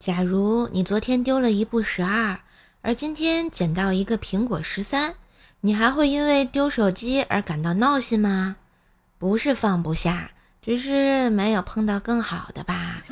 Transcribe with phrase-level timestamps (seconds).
[0.00, 2.40] 假如你昨天丢了一部十二，
[2.80, 5.14] 而今天捡到一个苹果十三，
[5.60, 8.56] 你还会因为丢手机而感到闹心吗？
[9.18, 10.30] 不是放不下，
[10.62, 13.02] 只是没有碰到更好的吧。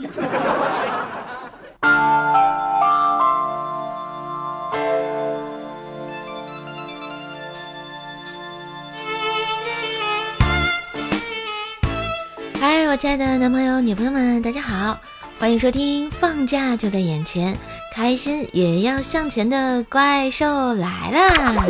[12.59, 14.99] 嗨，我亲爱的男朋友、女朋友们，大家好。
[15.41, 17.57] 欢迎收听，放假就在眼前，
[17.95, 21.65] 开心也要向前的怪兽来啦！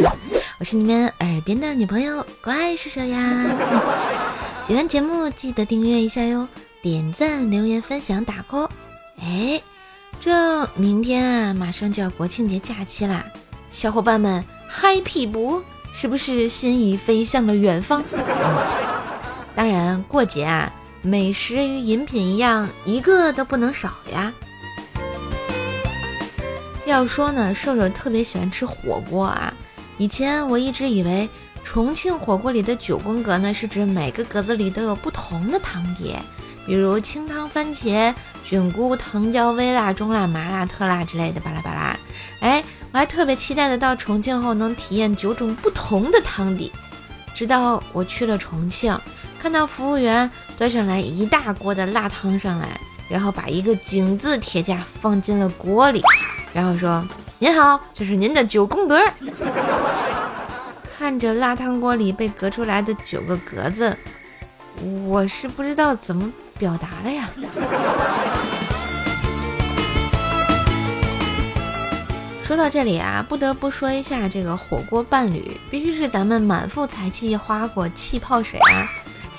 [0.58, 3.44] 我是你们耳边的女朋友怪兽兽呀。
[4.66, 6.48] 喜欢节目记得订阅一下哟，
[6.80, 8.70] 点赞、留言、分享、打 call。
[9.20, 9.60] 哎，
[10.18, 13.22] 这明天啊，马上就要国庆节假期啦，
[13.70, 15.62] 小伙伴们嗨皮不？
[15.92, 18.02] 是不是心已飞向了远方？
[19.54, 20.72] 当然，过节啊。
[21.02, 24.32] 美食与饮品一样，一个都不能少呀。
[26.86, 29.52] 要说呢，瘦瘦特别喜欢吃火锅啊。
[29.96, 31.28] 以前我一直以为
[31.62, 36.16] 重庆火锅里的九宫格呢，是指每个格子里都有不同的汤底，
[36.66, 41.96] 比如清汤番茄、菌菇、藤椒、微辣、中辣、麻辣、特辣之类的巴拉巴拉。
[42.40, 46.72] 哎，我还特别期待的到重庆后能体验九种不同的汤底。
[47.34, 48.98] 直到我去了重庆。
[49.38, 52.68] 看到服务员端上来一大锅的辣汤上来，
[53.08, 56.02] 然后把一个“井”字铁架放进了锅里，
[56.52, 57.06] 然后说
[57.38, 59.00] ：“您好，这是您的九宫格。”
[60.98, 63.96] 看着辣汤锅里被隔出来的九个格子，
[65.06, 67.28] 我是不知道怎么表达了呀。
[72.44, 78.88] 说到这里啊，不得不说一下这个火锅伴侣，必须是咱们满腹才气花果气泡水啊。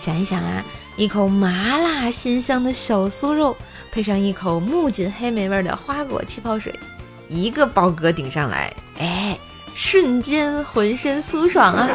[0.01, 0.63] 想一想啊，
[0.95, 3.53] 一口麻辣鲜香的小酥肉，
[3.91, 6.73] 配上一口木槿黑莓味的花果气泡水，
[7.27, 9.37] 一个包哥顶上来，哎，
[9.75, 11.89] 瞬间浑身酥爽啊！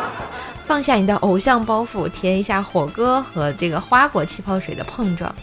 [0.68, 5.34] 放下你的偶像包袱，体验一下火锅和这个花果气泡水的碰撞，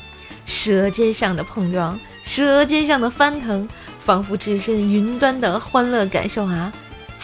[0.45, 3.67] 舌尖上的碰撞，舌尖上的翻腾，
[3.99, 6.71] 仿佛置身云端的欢乐感受啊！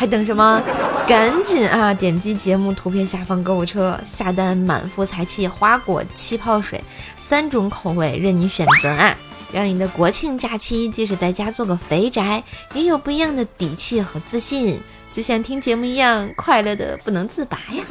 [0.02, 0.60] 还等什么？
[1.08, 1.94] 赶紧啊！
[1.94, 6.84] 点击节目图片下方购物车下单，满腹才气花果气泡水，
[7.20, 9.16] 三种口味任你选择啊！
[9.54, 12.42] 让你的国庆假期即使在家做个肥宅，
[12.74, 17.84] 也有不一样的底气和自信，就像听节目一样快乐的不能自拔呀！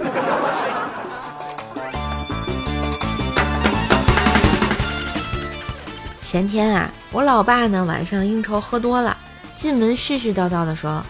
[6.19, 9.17] 前天啊，我老爸呢晚上应酬喝多了，
[9.55, 11.07] 进门絮絮叨叨的说。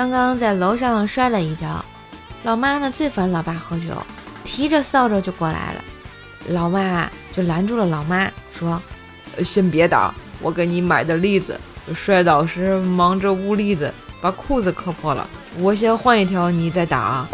[0.00, 1.84] 刚刚在楼上摔了一跤，
[2.44, 4.02] 老妈呢最烦老爸喝酒，
[4.42, 5.84] 提着扫帚就过来了，
[6.48, 8.80] 老妈就拦住了老妈，说
[9.44, 11.60] ：“先别打，我给你买的栗子，
[11.92, 15.28] 摔倒时忙着捂栗子，把裤子磕破了，
[15.58, 17.28] 我先换一条，你再打。”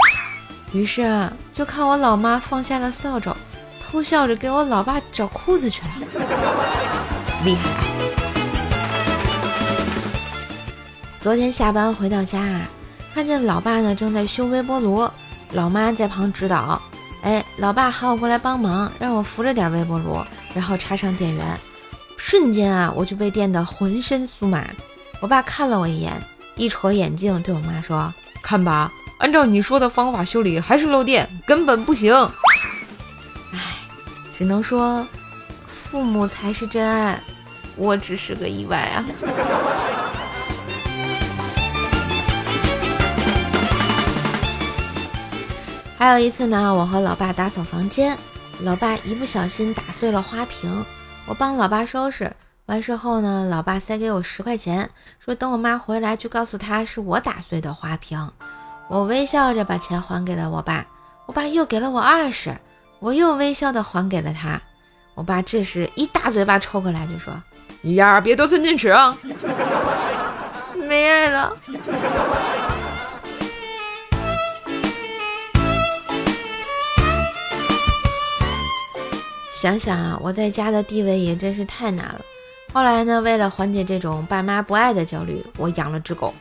[0.74, 3.32] 于是啊，就看我老妈放下了扫帚，
[3.80, 5.88] 偷笑着给我老爸找裤子去了，
[7.44, 7.95] 厉害。
[11.26, 12.70] 昨天下班回到家啊，
[13.12, 15.10] 看见老爸呢正在修微波炉，
[15.50, 16.80] 老妈在旁指导。
[17.22, 21.44] 哎，老爸喊我过来帮忙，让我扶着点微波炉，然后插上电源。
[22.16, 24.64] 瞬间啊，我就被电得浑身酥麻。
[25.18, 26.12] 我爸看了我一眼，
[26.54, 32.14] 一戳眼镜，对我妈说：“看吧，按照你说的方法修理还是漏电，根本不行。”
[33.52, 33.58] 哎，
[34.32, 35.04] 只能说
[35.66, 37.20] 父母才是真爱，
[37.74, 39.04] 我只是个意外啊。
[46.06, 48.16] 还有一次呢，我和老爸打扫房间，
[48.60, 50.86] 老爸一不小心打碎了花瓶，
[51.26, 52.30] 我帮老爸收拾
[52.66, 58.30] 完事后呢，老爸塞给我十块钱，说等我妈回来就告诉她是我打碎的花瓶。
[58.86, 60.86] 我微笑着把钱还给了我爸，
[61.26, 62.56] 我爸又给了我二十，
[63.00, 64.62] 我又微笑的还给了他。
[65.16, 67.34] 我爸这时一大嘴巴抽过来就说
[67.82, 69.16] ：“你丫，别得寸进尺啊，
[70.86, 71.52] 没爱了。”
[79.66, 82.20] 想想啊，我在家的地位也真是太难了。
[82.72, 86.32] 后来呢，为了缓解这种爸妈不爱的焦虑，我养了只狗。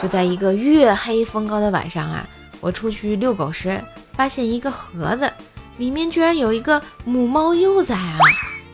[0.00, 2.26] 就在一个月黑风高的晚上啊，
[2.62, 3.78] 我出去遛狗时，
[4.14, 5.30] 发现一个盒子，
[5.76, 8.18] 里面居然有一个母猫幼崽啊，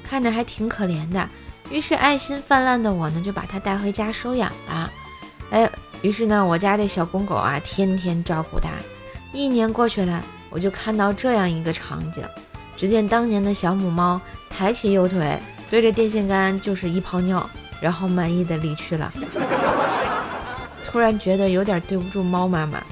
[0.05, 1.28] 看着还挺可怜的。
[1.69, 4.93] 于是爱心泛滥的我呢，就把它带回家收养了。
[5.50, 5.69] 哎，
[6.00, 8.69] 于是呢，我家这小公狗啊，天天照顾它。
[9.32, 12.23] 一年过去了，我就看到这样一个场景。
[12.76, 14.20] 只见当年的小母猫
[14.50, 15.38] 抬起右腿，
[15.70, 17.49] 对着电线杆就是一泡尿，
[17.81, 19.11] 然后满意的离去了。
[20.84, 22.82] 突然觉得有点对不住猫妈妈。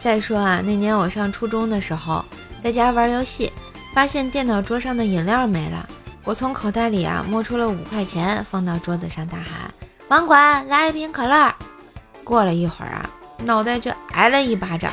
[0.00, 2.24] 再说啊，那年我上初中的时候，
[2.62, 3.52] 在家玩游戏，
[3.94, 5.86] 发现电脑桌上的饮料没了。
[6.24, 9.72] 我从口袋里啊摸出了五块钱，放到桌子上，大喊
[10.08, 11.54] ：“网管，来一瓶可乐！”
[12.30, 14.92] 过了一会儿啊，脑袋就挨了一巴掌。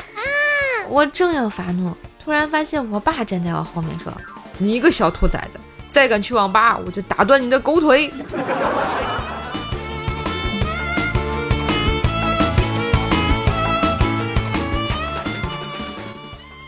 [0.88, 4.12] 我正要发怒，突然发现我爸站在我后面说
[4.58, 5.60] ：“你个小兔崽子，
[5.92, 8.10] 再敢去网吧，我就打断你的狗腿！”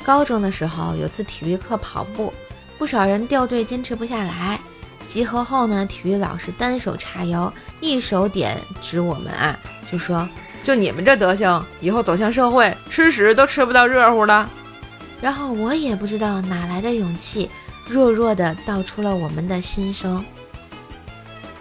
[0.04, 2.32] 高中的时候，有次体育课跑步，
[2.78, 4.60] 不少人掉队坚持不下来。
[5.08, 9.58] 集合后呢，体育老师单手叉腰，一手点指我们啊，
[9.90, 10.28] 就说
[10.62, 14.48] ：“就你们这德行，以后走向社会，吃屎都吃不到热乎的。”
[15.20, 17.50] 然后我也不知道哪来的勇气，
[17.86, 20.24] 弱弱的道出了我们的心声：“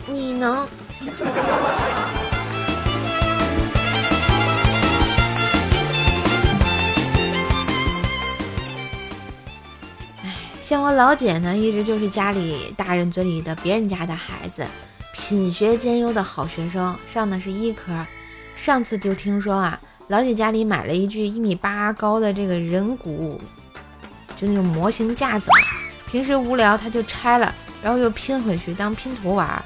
[0.07, 0.67] 你能。”
[10.61, 14.63] 像我老姐呢，一直就是家里大人嘴里的别人家的孩子，
[15.13, 17.91] 品学兼优的好学生，上的是医科。
[18.59, 19.79] 上次就听说啊，
[20.09, 23.39] 老姐家里买了一具一米八高的这个人骨，
[24.35, 25.49] 就那种模型架子，
[26.11, 29.63] 平时无聊她就拆了，然后又拼回去当拼图玩。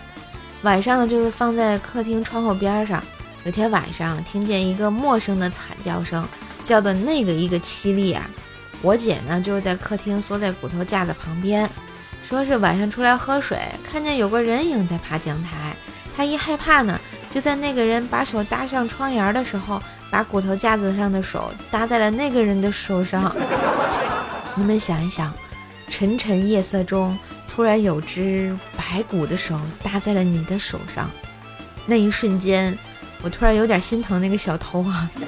[0.62, 3.04] 晚上呢，就是放在客厅窗户边上。
[3.46, 6.24] 有天晚上听见一个陌生的惨叫声，
[6.64, 8.30] 叫的那个一个凄厉啊！
[8.84, 11.68] 我姐呢，就是在客厅缩在骨头架子旁边，
[12.22, 15.76] 说是晚上出来喝水，看见有个人影在爬讲台。
[16.16, 17.02] 她一害怕呢，
[17.34, 19.82] 就在那个人把手搭上窗沿的时候，
[20.12, 23.36] 把骨头架子上的手搭在了那个人的手上。
[24.54, 25.34] 你们想一想，
[25.90, 31.10] 沉沉夜色中，突然有只白骨的手搭在了你的手上，
[31.88, 32.78] 那一瞬间，
[33.24, 35.10] 我突然有点心疼那个小偷啊。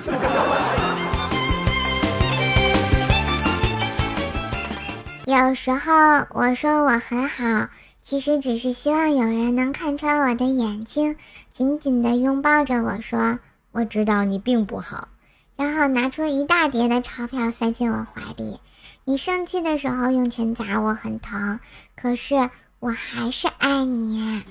[5.25, 5.91] 有时候
[6.29, 7.67] 我说我很好，
[8.03, 11.15] 其实只是希望有人能看穿我的眼睛，
[11.55, 13.39] 紧紧地拥抱着我说
[13.71, 15.07] ：“我知道你并不好。”
[15.55, 18.59] 然后拿出一大叠的钞票塞进我怀里。
[19.05, 21.61] 你生气的时候用钱砸我很疼，
[21.95, 22.49] 可是
[22.81, 24.43] 我还是爱你。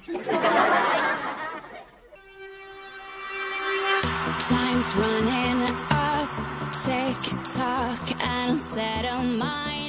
[4.49, 6.29] Time's running up,
[6.73, 9.84] take a talk and settle mind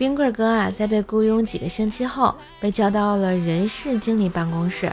[0.00, 4.90] 冰棍哥啊，在被雇佣几个星期后，被叫到了人事经理办公室。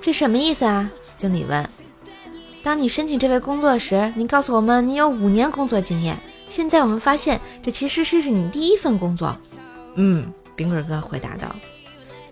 [0.00, 0.90] 这什么意思啊？
[1.18, 1.68] 经理问。
[2.62, 6.16] 当你申请这位工作时，你告诉我们你有五年工作经验。
[6.48, 9.36] 现在我们发现，这其实是是你第一份工作。
[9.96, 11.54] 嗯，冰棍哥回答道。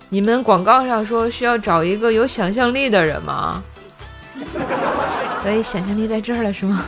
[0.09, 3.63] 你们广告上说需要找一个有想象力的人吗？
[5.43, 6.83] 所以想象力在这儿了，是吗？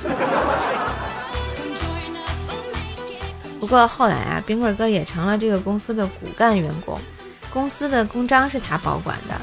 [3.69, 6.99] 不过后来啊，冰棍哥也成了这个公司的骨干员工，
[7.53, 9.35] 公司的公章是他保管的。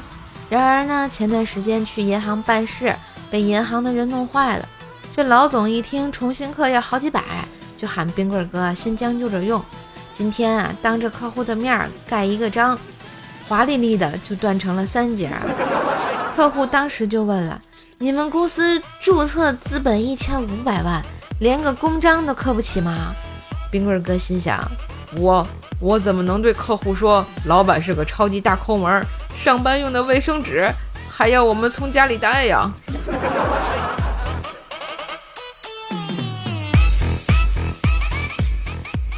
[0.50, 2.92] 然而呢，前段时间去银行办事，
[3.30, 4.68] 被银行的人弄坏了。
[5.14, 7.22] 这老总一听重新刻要好几百，
[7.76, 9.64] 就喊冰棍哥先将就着用。
[10.12, 12.76] 今天啊，当着客户的面盖一个章，
[13.48, 15.30] 华丽丽的就断成了三截。
[16.34, 17.60] 客户当时就问了
[17.98, 21.00] ：“你们公司注册资本一千五百万，
[21.38, 23.14] 连个公章都刻不起吗？”
[23.76, 24.58] 冰棍哥心想：
[25.18, 25.46] 我
[25.80, 29.04] 我怎么能对客户说老板是个超级大抠门，
[29.34, 30.66] 上班用的卫生纸
[31.06, 32.72] 还要我们从家里带呀？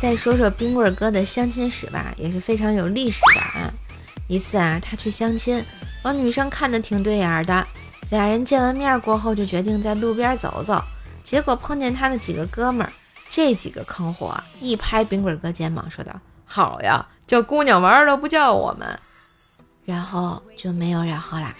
[0.02, 3.70] 再说说冰棍哥的相亲史吧，也是非常有历史的啊。
[4.26, 5.64] 一次啊，他去相亲，
[6.02, 7.64] 和女生看的挺对眼的，
[8.10, 10.82] 俩人见完面过后就决定在路边走走，
[11.22, 12.92] 结果碰见他的几个哥们儿。
[13.30, 16.12] 这几个坑货一拍冰棍哥肩膀，说道
[16.44, 18.98] ：“好呀，叫姑娘玩都不叫我们。”
[19.84, 21.54] 然后就没有然后啦。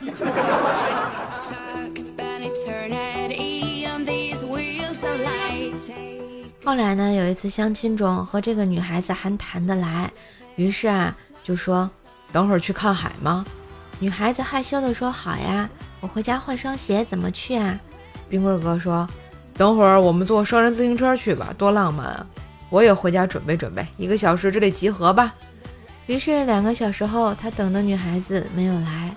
[6.64, 10.10] 后来呢，有一次相亲中和这个女孩子还谈得来，
[10.56, 11.90] 于是啊就说
[12.32, 13.46] ：“等会儿去看海吗？”
[14.00, 15.68] 女孩子害羞的说：“好呀，
[16.00, 17.78] 我回家换双鞋，怎么去啊？”
[18.28, 19.08] 冰棍哥说。
[19.58, 22.24] 等会儿我们坐双人自行车去吧，多浪漫啊！
[22.70, 25.34] 我也回家准备准备，一个小时之内集合吧。
[26.06, 29.12] 于是两个小时后，他等的女孩子没有来，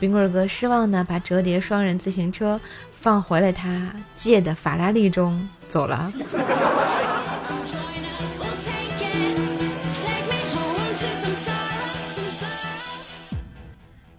[0.00, 2.60] 冰棍哥失望的把折叠双人自行车
[2.90, 5.48] 放回了他借的法拉利中。
[5.68, 6.12] 走了。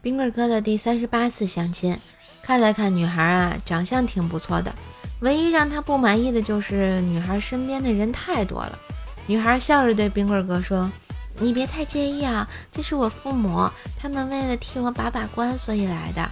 [0.02, 1.98] 冰棍哥的第三十八次相亲，
[2.42, 4.74] 看了看女孩啊，长相挺不错的，
[5.22, 8.78] 唯一让他不满意的就是女孩身边的人太多了。
[9.28, 10.92] 女孩笑着对冰棍哥说
[11.40, 16.30] ：“你别太介意啊，这是我父母，他们为了替我把把关，所以来的。”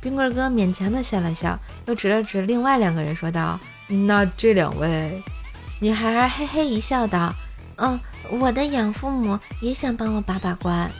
[0.00, 3.60] 冰棍哥勉强的笑了笑，又指了指另外两个人说道
[4.06, 5.22] ：“那这两位？”
[5.80, 7.34] 女孩嘿嘿一笑道
[7.76, 10.90] ：“嗯，我的养父母也想帮我把把关。”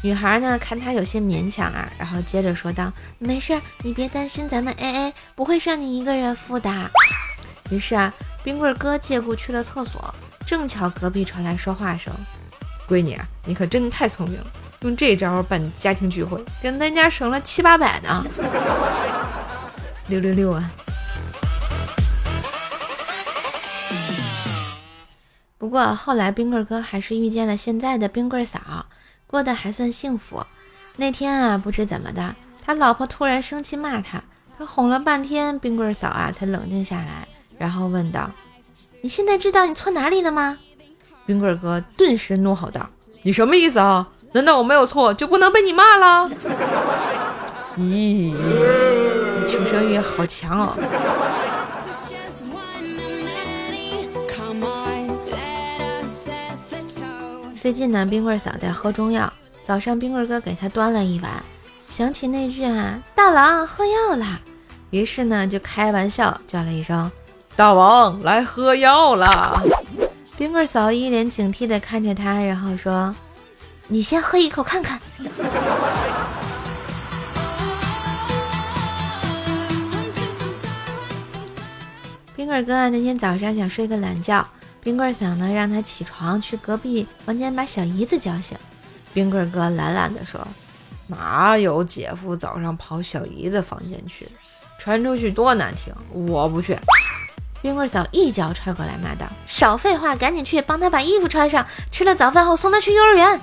[0.00, 6.70] 女孩呢，看他有些勉强啊，然后接着说道：“没事，你别担心，咱们 A A 不会剩你一个人付的。”
[7.68, 8.14] 于是啊，
[8.44, 10.14] 冰棍哥借故去了厕所，
[10.46, 12.14] 正巧隔壁传来说话声
[12.88, 14.46] ：“闺女啊，你可真太聪明了，
[14.82, 18.24] 用这招办家庭聚会，给咱家省了七八百呢。”
[20.06, 20.70] 六六六啊！
[25.58, 28.86] 不过后来冰棍哥还是遇见了现在的冰棍嫂。
[29.28, 30.44] 过得还算幸福。
[30.96, 34.20] 那天啊，不知怎么的，他老婆突然生气骂他，
[34.58, 38.30] 他哄了半天，冰棍儿嫂啊才冷静下来，然后问道
[39.02, 40.58] ：“你现在知道你错哪里了吗？”
[41.24, 42.88] 冰棍哥顿时怒吼道
[43.22, 44.08] ：“你什么意思啊？
[44.32, 46.30] 难道我没有错就不能被你骂了？”
[47.78, 50.76] 咦，你求生欲好强哦！
[57.68, 59.30] 最近呢，冰棍嫂在喝中药。
[59.62, 61.30] 早上，冰棍哥给她端了一碗，
[61.86, 64.40] 想起那句啊“大郎喝药了”，
[64.88, 67.12] 于是呢就开玩笑叫了一声
[67.54, 69.62] “大王来喝药了”。
[70.38, 73.14] 冰棍嫂一脸警惕地看着他，然后说
[73.86, 74.98] ：“你先喝一口看看。”
[82.34, 84.48] 冰棍哥啊，那天早上想睡个懒觉。
[84.88, 88.56] 冰棍儿嫂呢，让他起床去隔壁房间把小姨子叫醒。
[89.12, 90.40] 冰棍哥懒懒地说
[91.08, 94.26] ：“哪有姐夫早上跑小姨子房间去？
[94.78, 96.74] 传出去多难听，我不去。”
[97.60, 103.38] 冰棍嫂一脚踹过来，骂道：“少废话，赶紧去帮他把衣服穿上，吃了早饭后送他去幼儿园。”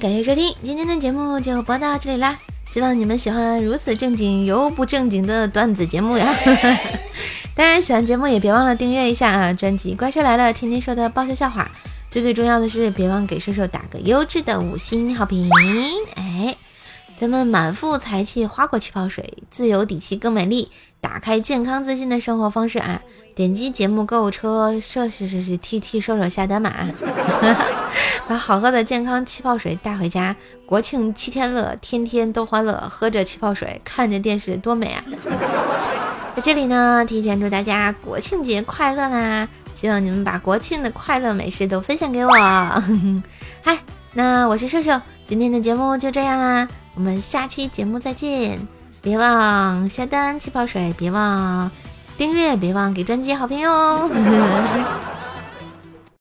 [0.00, 2.36] 感谢收听，今天的节目就播到这里啦！
[2.68, 6.36] 希望你们喜欢如此正经又不正经的段子节目呀！
[7.54, 9.52] 当然，喜欢节目也别忘了订阅一下啊！
[9.52, 11.70] 专辑《怪兽来了》，天天说的爆笑笑话。
[12.10, 15.48] 最最重要的是，别忘给兽兽打个优质的五星好评！
[16.16, 16.56] 哎，
[17.18, 20.70] 咱们满腹才气，花过气泡水，自由底气更美丽。
[21.00, 23.00] 打开健康自信的生活方式啊！
[23.34, 26.72] 点击节目购物车，设是是是，T T 瘦瘦下单码，
[28.26, 30.34] 把好喝的健康气泡水带回家。
[30.66, 35.04] 国庆七天乐，天天都欢乐，喝着气泡水，看着电视多美啊！
[36.34, 39.48] 在这里呢，提前祝大家国庆节快乐啦！
[39.72, 42.32] 希望你们把国庆的快乐美食都分享给我。
[43.62, 43.78] 嗨，
[44.12, 48.58] 那我是瘦瘦，今天的节目就这样啦，我们下期节目再见。
[49.02, 51.70] 别忘下单气泡水，别忘
[52.18, 54.10] 订阅，别忘给专辑好评哟。